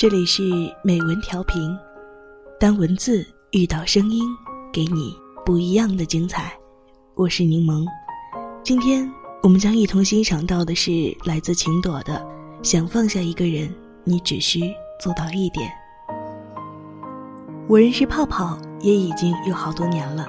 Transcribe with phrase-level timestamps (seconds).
[0.00, 0.42] 这里是
[0.82, 1.76] 美文调频，
[2.58, 4.24] 当文字遇到声音，
[4.72, 5.14] 给你
[5.44, 6.58] 不一样的精彩。
[7.16, 7.84] 我是柠檬，
[8.62, 9.06] 今天
[9.42, 10.90] 我们将一同欣赏到的是
[11.26, 12.14] 来自晴朵的
[12.66, 13.70] 《想放下一个人，
[14.02, 14.62] 你只需
[14.98, 15.68] 做到一点》。
[17.68, 20.24] 我认识泡泡也已经有好多年了，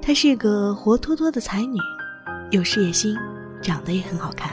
[0.00, 1.80] 她是个活脱脱的才女，
[2.52, 3.16] 有事业心，
[3.60, 4.52] 长得也很好看。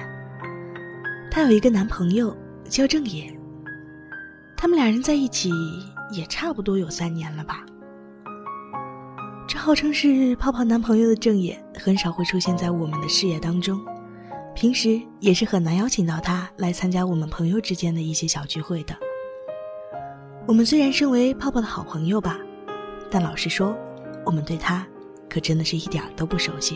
[1.30, 2.36] 她有一个男朋友
[2.68, 3.32] 叫郑野。
[4.66, 5.52] 他们俩人在一起
[6.10, 7.64] 也差不多有三年了吧。
[9.48, 13.80] 这号称是泡泡男朋友的正野，很少会出现在我们的视野当中，
[14.56, 18.96] 平时也是很难邀请到他来参加我们朋友之间的一些小聚会的。
[20.48, 22.40] 我们虽然身为泡泡的好朋友吧，
[23.12, 23.78] 但老实说，
[24.26, 24.84] 我们对他
[25.30, 26.76] 可真的是一点都不熟悉。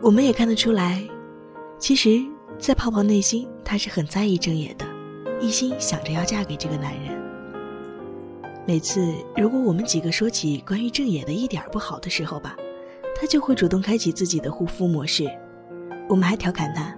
[0.00, 1.02] 我们也看得出来，
[1.80, 2.24] 其实，
[2.60, 4.86] 在泡泡内心，他是很在意正野的。
[5.42, 7.20] 一心想着要嫁给这个男人。
[8.64, 12.56] 每次如果我们几个说起关于郑野的一点不好的时候吧，
[13.20, 15.28] 他就会主动开启自己的护肤模式。
[16.08, 16.94] 我们还调侃他：“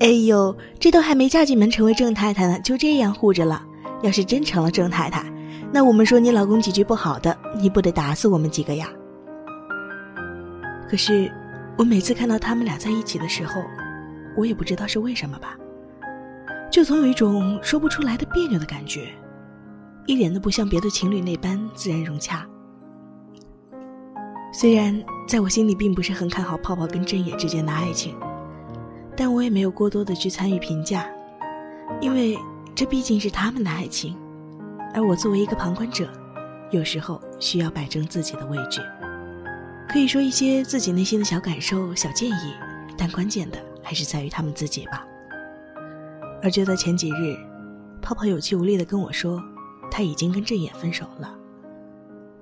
[0.00, 3.64] 哎呦，这都还没嫁进门成为郑太太呢，就这样护着了。
[4.02, 5.24] 要是真成了郑太太，
[5.72, 8.90] 那我们说你老公几句不好的，你不得打死我们几个呀？”
[10.90, 11.32] 可是，
[11.78, 13.62] 我每次看到他们俩在一起的时候，
[14.36, 15.56] 我也不知道是为什么吧。
[16.70, 19.12] 就总有一种说不出来的别扭的感觉，
[20.06, 22.46] 一点都不像别的情侣那般自然融洽。
[24.52, 28.16] 虽然在我心里并不是很看好泡泡跟正野之间的爱情，
[29.16, 31.08] 但我也没有过多的去参与评价，
[32.00, 32.38] 因为
[32.74, 34.16] 这毕竟是他们的爱情，
[34.94, 36.08] 而我作为一个旁观者，
[36.70, 38.80] 有时候需要摆正自己的位置，
[39.88, 42.54] 可以说一些自己内心的小感受、小建议，
[42.96, 45.04] 但关键的还是在于他们自己吧。
[46.42, 47.36] 而就在前几日，
[48.00, 49.42] 泡泡有气无力地跟我说，
[49.90, 51.36] 他已经跟郑野分手了。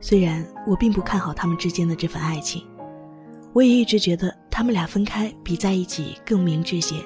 [0.00, 2.64] 虽然我并不看好他们之间的这份爱情，
[3.52, 6.96] 我也一直觉得他们俩分开比在一起更明智些。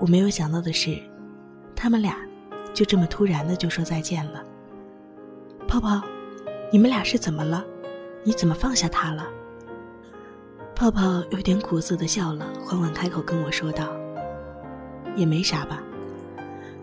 [0.00, 0.98] 我没有想到的是，
[1.76, 2.16] 他们俩
[2.74, 4.42] 就这么突然的就说再见了。
[5.68, 6.02] 泡泡，
[6.72, 7.64] 你们俩是怎么了？
[8.24, 9.28] 你怎么放下他了？
[10.74, 13.86] 泡泡有点苦涩的笑了，缓缓开口跟我说道。
[15.16, 15.82] 也没啥吧，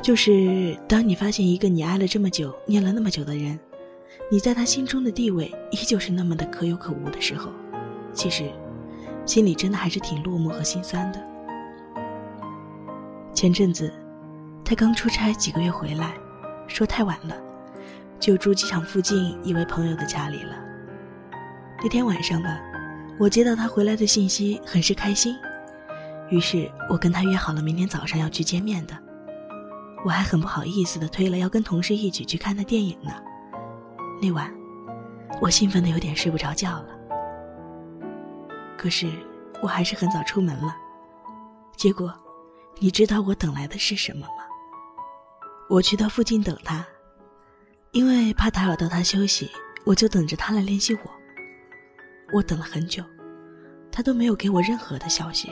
[0.01, 3.59] 就是当你发现一个你爱了这么久、念了那么久的人，
[4.31, 7.51] 你在他心中的地位依旧是那么的可有可无的时候，
[8.13, 8.49] 其实
[9.25, 11.21] 心里真的还是挺落寞和心酸的。
[13.33, 13.91] 前阵子
[14.63, 16.13] 他刚出差几个月回来，
[16.67, 17.35] 说太晚了，
[18.19, 20.55] 就住机场附近一位朋友的家里了。
[21.81, 22.59] 那天晚上吧，
[23.17, 25.35] 我接到他回来的信息，很是开心。
[26.29, 28.97] 于是我跟他约好了明天早上要去见面的，
[30.05, 33.11] 我还很不好意思的推了要跟同事一起去看的电影呢。
[34.21, 34.53] 那晚，
[35.41, 36.87] 我兴奋的有点睡不着觉了。
[38.77, 39.11] 可是
[39.61, 40.75] 我还是很早出门了。
[41.75, 42.13] 结果，
[42.77, 44.43] 你知道我等来的是什么吗？
[45.69, 46.85] 我去到附近等他，
[47.91, 49.49] 因为怕打扰到他休息，
[49.85, 51.01] 我就等着他来联系我。
[52.31, 53.03] 我等了很久，
[53.91, 55.51] 他都没有给我任何的消息。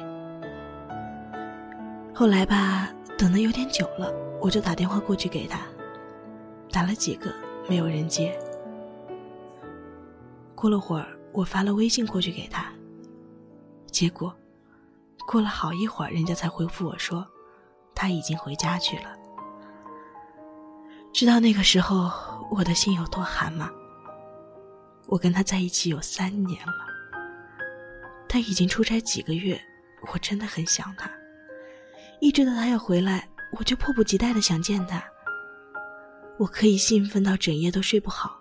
[2.18, 4.12] 后来吧，等的有点久了，
[4.42, 5.60] 我就打电话过去给他，
[6.72, 7.32] 打了几个，
[7.70, 8.36] 没有人接。
[10.56, 12.74] 过了会儿，我发了微信过去给他，
[13.92, 14.36] 结果
[15.28, 17.24] 过了好一会儿，人家才回复我说
[17.94, 19.16] 他已经回家去了。
[21.14, 22.10] 知道那个时候
[22.50, 23.70] 我的心有多寒吗？
[25.06, 26.74] 我跟他在一起有三年了，
[28.28, 29.62] 他已经出差几个月，
[30.12, 31.08] 我真的很想他。
[32.20, 33.28] 一知道他要回来，
[33.58, 35.04] 我就迫不及待的想见他。
[36.38, 38.40] 我可以兴奋到整夜都睡不好，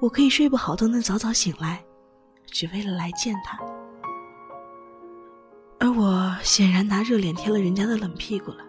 [0.00, 1.84] 我可以睡不好都能早早醒来，
[2.46, 3.58] 只为了来见他。
[5.78, 8.64] 而我显然拿热脸贴了人家的冷屁股了。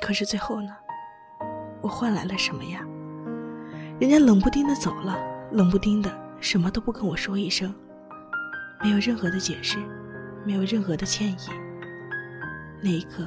[0.00, 0.70] 可是最后呢，
[1.80, 2.80] 我换来了什么呀？
[4.00, 5.16] 人家冷不丁的走了，
[5.52, 6.10] 冷不丁的
[6.40, 7.74] 什么都不跟我说一声，
[8.82, 9.78] 没有任何的解释，
[10.44, 11.36] 没有任何的歉意。
[12.82, 13.24] 那一刻，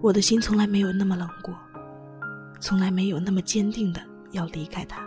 [0.00, 1.52] 我的心从来没有那么冷过，
[2.60, 4.00] 从来没有那么坚定的
[4.30, 5.04] 要离开他。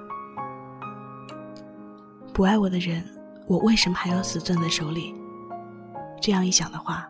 [2.34, 3.04] 不爱我的人，
[3.48, 5.16] 我为什么还要死攥在手里？
[6.22, 7.10] 这样一想的话，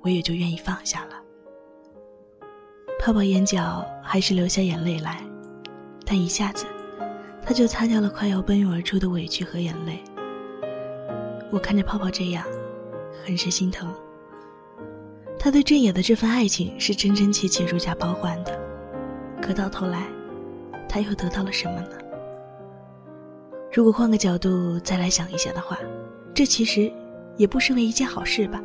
[0.00, 1.10] 我也就愿意放下了。
[3.00, 5.20] 泡泡眼角还是流下眼泪来，
[6.04, 6.66] 但一下子，
[7.40, 10.02] 他就擦掉了快要奔涌而出的委屈和眼泪。
[11.50, 12.44] 我看着泡泡这样，
[13.24, 13.92] 很是心疼。
[15.44, 18.56] 他对郑野的这份爱情是真真切切如假包换的，
[19.40, 20.06] 可到头来，
[20.88, 21.98] 他又得到了什么呢？
[23.72, 25.76] 如果换个角度再来想一下的话，
[26.32, 26.92] 这其实
[27.36, 28.62] 也不失为一件好事吧。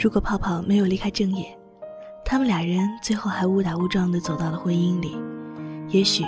[0.00, 1.44] 如果泡泡没有离开郑野，
[2.24, 5.18] 他们俩人最后还误打误撞的走到了婚姻里，
[5.88, 6.24] 也许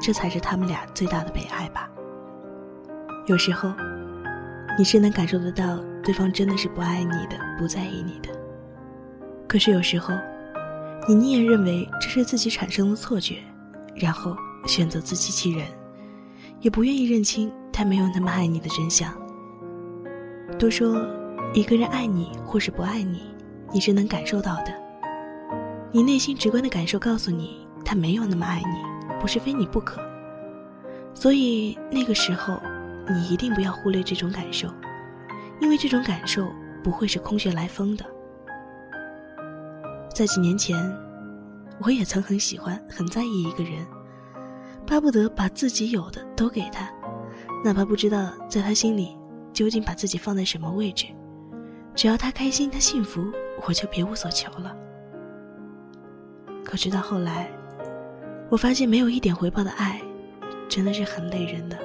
[0.00, 1.90] 这才是他们俩最大的悲哀吧。
[3.26, 3.70] 有时候，
[4.78, 8.41] 你是能感受得到对方真的是不爱你的，不在意你的。
[9.52, 10.14] 可是有时候，
[11.06, 13.36] 你宁愿认为这是自己产生的错觉，
[13.94, 14.34] 然后
[14.66, 15.66] 选择自欺欺人。
[16.62, 19.12] 也不愿意认清他没有那么爱你的真相。
[20.58, 21.06] 都说，
[21.52, 23.24] 一个人爱你或是不爱你，
[23.74, 24.72] 你是能感受到的。
[25.90, 28.78] 你内心直观的感受告诉你，他没有那么爱你，
[29.20, 30.00] 不是非你不可。
[31.12, 32.58] 所以那个时候，
[33.06, 34.66] 你一定不要忽略这种感受，
[35.60, 36.50] 因为这种感受
[36.82, 38.06] 不会是空穴来风的。
[40.22, 40.78] 在几年前，
[41.80, 43.84] 我也曾很喜欢、很在意一个人。
[44.86, 46.88] 巴不得把自己有的都给他，
[47.64, 49.18] 哪怕不知道在他心里
[49.52, 51.06] 究竟把自己放在什么位置，
[51.96, 53.20] 只要他开心，他幸福，
[53.66, 54.72] 我就别无所求了。
[56.64, 57.50] 可直到后来，
[58.48, 60.00] 我发现没有一点回报的爱，
[60.68, 61.76] 真的是很累人的。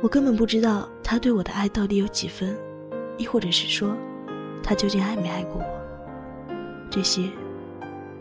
[0.00, 2.56] 我根本不知道他对我的爱到底有几分，
[3.18, 3.96] 亦或者是说，
[4.62, 5.75] 他究竟爱没爱过我，
[6.96, 7.28] 这些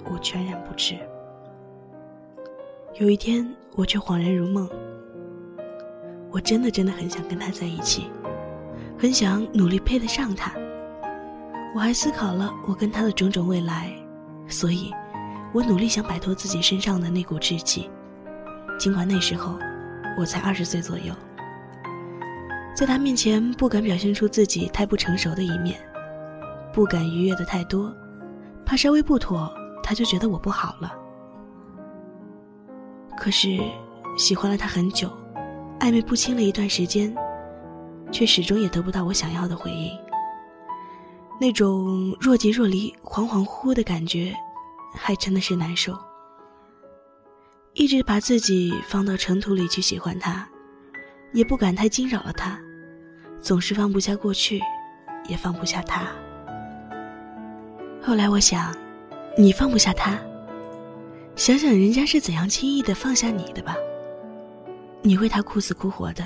[0.03, 0.97] 我全然不知。
[2.99, 4.69] 有一天，我却恍然如梦。
[6.29, 8.11] 我真的真的很想跟他在一起，
[8.99, 10.51] 很想努力配得上他。
[11.73, 13.93] 我还思考了我跟他的种种未来，
[14.45, 14.91] 所以，
[15.53, 17.89] 我努力想摆脱自己身上的那股稚气。
[18.77, 19.57] 尽管那时候，
[20.19, 21.13] 我才二十岁左右，
[22.75, 25.79] 在他面前不敢表现出自己太不成熟的一面，
[26.73, 27.95] 不敢逾越的太多，
[28.65, 29.53] 怕稍微不妥，
[29.83, 30.93] 他就觉得我不好了。
[33.17, 33.59] 可是，
[34.17, 35.09] 喜欢了他很久，
[35.79, 37.15] 暧昧不清了一段时间，
[38.11, 39.91] 却始终也得不到我想要的回应。
[41.39, 44.33] 那种若即若离、恍恍惚惚的感觉，
[44.95, 45.97] 还真的是难受。
[47.73, 50.47] 一直把自己放到尘土里去喜欢他，
[51.33, 52.57] 也不敢太惊扰了他，
[53.41, 54.61] 总是放不下过去，
[55.27, 56.07] 也放不下他。
[58.05, 58.71] 后来我想，
[59.35, 60.15] 你放不下他。
[61.35, 63.75] 想想人家是怎样轻易的放下你的吧。
[65.01, 66.23] 你为他哭死哭活的，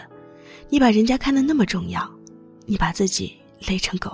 [0.68, 2.06] 你把人家看得那么重要，
[2.66, 3.40] 你把自己
[3.70, 4.14] 累成狗，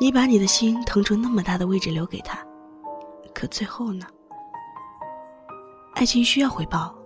[0.00, 2.38] 你把你的心腾出那么大的位置留给他，
[3.34, 4.06] 可最后呢？
[5.94, 6.96] 爱情需要回报，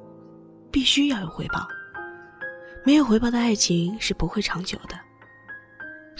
[0.70, 1.66] 必须要有回报。
[2.84, 5.00] 没有回报的爱情是不会长久的。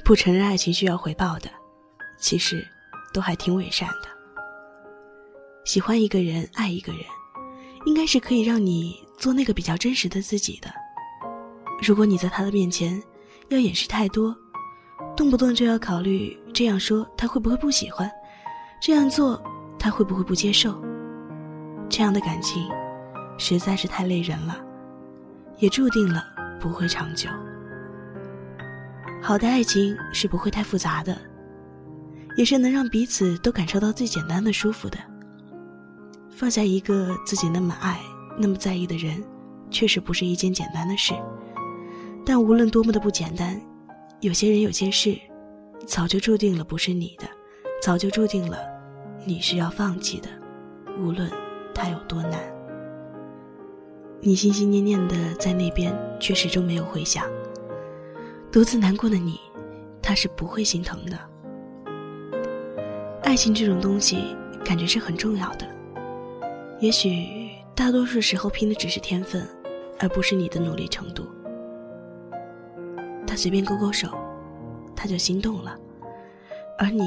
[0.02, 1.50] 不承认爱情需要回报的，
[2.16, 2.66] 其实
[3.14, 4.08] 都还挺伪善的。
[5.64, 7.02] 喜欢一个人，爱一个人，
[7.86, 10.68] 应该是可以让你做那个比较真实的自己的。
[11.80, 13.02] 如果你在他的面前
[13.48, 14.36] 要掩饰太多，
[15.16, 18.10] 动不动就要考虑这样说他会不会不喜欢，
[18.80, 19.42] 这样做
[19.78, 20.82] 他会不会不接受，
[21.88, 22.68] 这样的感情
[23.38, 24.60] 实在是太累人了，
[25.58, 26.24] 也注定了
[26.60, 27.30] 不会长久。
[29.22, 31.16] 好的爱情是不会太复杂的，
[32.36, 34.98] 也是能让彼此都感受到最简单的舒服的。
[36.30, 38.00] 放下一个自己那么爱、
[38.38, 39.22] 那么在意的人，
[39.70, 41.14] 确实不是一件简单的事。
[42.26, 43.60] 但无论多么的不简单，
[44.20, 45.16] 有些人、有些事，
[45.86, 47.28] 早就注定了不是你的，
[47.82, 48.58] 早就注定了
[49.24, 50.28] 你是要放弃的，
[50.98, 51.30] 无论
[51.72, 52.40] 它有多难。
[54.20, 57.26] 你心心念念的在那边，却始终没有回响。
[58.50, 59.38] 独自难过的你，
[60.00, 61.18] 他是不会心疼的。
[63.24, 65.66] 爱情这种东西，感觉是很重要的。
[66.78, 69.48] 也许大多数时候拼的只是天分，
[69.98, 71.26] 而不是你的努力程度。
[73.26, 74.08] 他随便勾勾手，
[74.94, 75.74] 他就心动了，
[76.78, 77.02] 而你，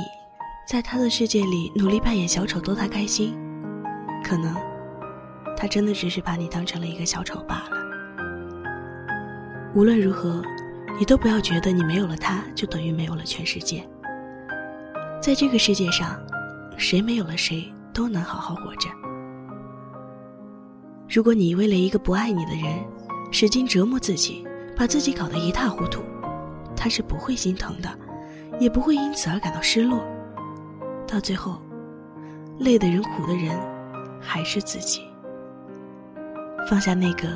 [0.68, 3.38] 在他的世界里努力扮演小丑逗他开心，
[4.24, 4.56] 可能，
[5.56, 7.78] 他真的只是把你当成了一个小丑罢了。
[9.76, 10.42] 无论如何，
[11.00, 13.88] 你都不要觉得你没有了他就等于没有了全世界。
[15.28, 16.18] 在这个世界上，
[16.78, 18.88] 谁没有了谁都能好好活着。
[21.10, 22.82] 如果你为了一个不爱你的人，
[23.30, 26.02] 使劲折磨自己，把自己搞得一塌糊涂，
[26.78, 27.90] 他是不会心疼的，
[28.58, 30.02] 也不会因此而感到失落。
[31.06, 31.62] 到最后，
[32.60, 33.54] 累的人、苦的人，
[34.22, 35.02] 还是自己。
[36.70, 37.28] 放下那个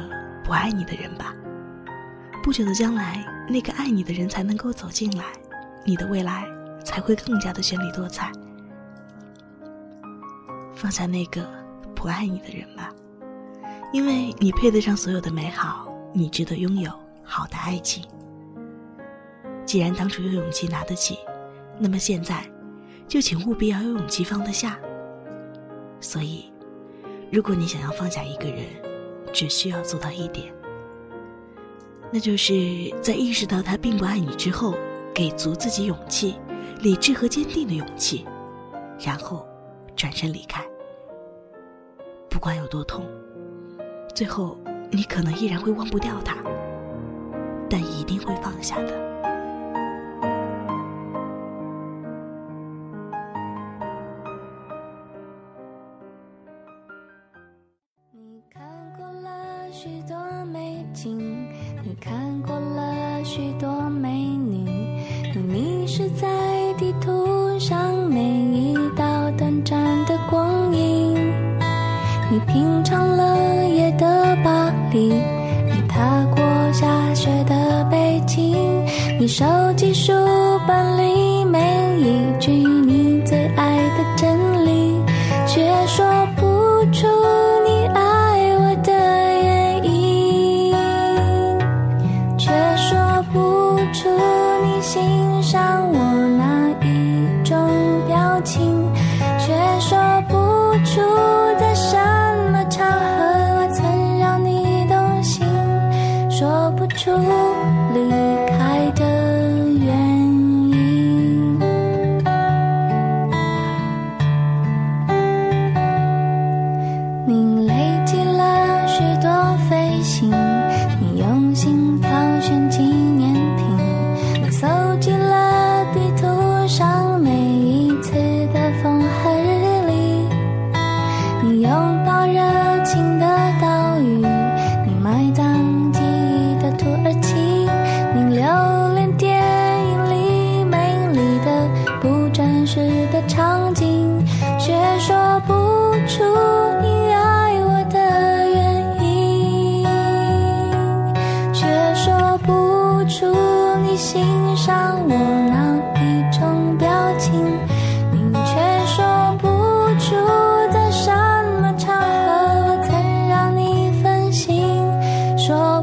[0.46, 1.36] 不爱你的人吧，
[2.42, 5.26] 不久的将来，那个爱你的人才能够走进来，
[5.86, 6.46] 你的未来
[6.84, 8.32] 才会更加的绚丽多彩。
[10.74, 11.48] 放下那个
[11.96, 12.90] 不爱你的人吧，
[13.94, 16.92] 因为你配得上所有的美好，你值得拥有
[17.24, 18.04] 好的爱情。
[19.66, 21.20] 既然当初有勇气拿得起，
[21.80, 22.44] 那么现在，
[23.08, 24.78] 就请务必要有勇气放得下。
[26.00, 26.52] 所以，
[27.32, 28.66] 如果你想要放下一个人，
[29.32, 30.52] 只需要做到一点，
[32.12, 32.54] 那就是
[33.02, 34.76] 在意识到他并不爱你之后，
[35.14, 36.36] 给足自己勇气、
[36.82, 38.26] 理智和坚定的勇气，
[39.00, 39.48] 然后
[39.96, 40.66] 转身离开。
[42.28, 43.06] 不管有多痛，
[44.16, 44.58] 最后
[44.90, 46.38] 你可能依然会忘不掉他，
[47.70, 49.00] 但一定会放下的。
[58.12, 58.64] 你看
[58.98, 61.48] 过了许多美景，
[61.84, 63.71] 你看过了许多
[79.22, 80.12] 你收集书
[80.68, 81.60] 本里每
[82.00, 84.36] 一句你最爱的真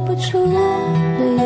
[0.08, 1.37] 不出泪。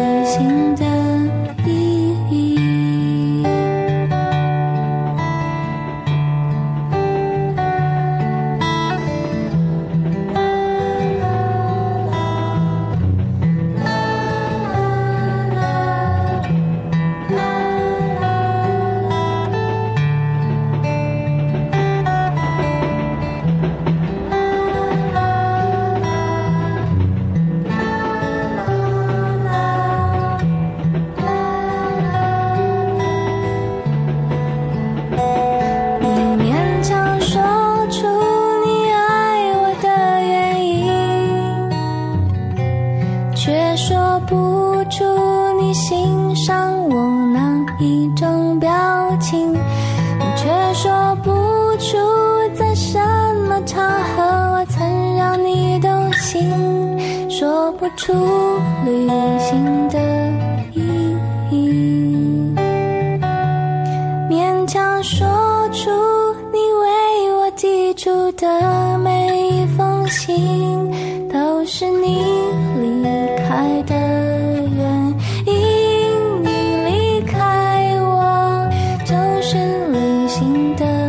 [53.64, 53.82] 场
[54.16, 54.22] 合，
[54.54, 56.50] 我曾让你动心，
[57.30, 58.12] 说不出
[58.84, 59.98] 旅行的
[60.72, 61.16] 意
[61.50, 62.54] 义。
[64.30, 65.26] 勉强说
[65.72, 65.90] 出
[66.52, 70.90] 你为我寄出的每一封信，
[71.28, 72.22] 都是你
[72.80, 73.04] 离
[73.46, 75.14] 开的原
[75.46, 75.52] 因。
[76.42, 76.48] 你
[76.86, 78.68] 离开我，
[79.04, 79.56] 就是
[79.88, 81.01] 旅行的。